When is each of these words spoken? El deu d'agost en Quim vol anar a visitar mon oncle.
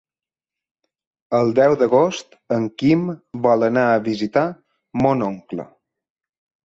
El 1.39 1.51
deu 1.59 1.75
d'agost 1.81 2.33
en 2.57 2.65
Quim 2.83 3.03
vol 3.47 3.67
anar 3.71 3.87
a 3.91 4.01
visitar 4.09 4.47
mon 5.05 5.27
oncle. 5.31 5.69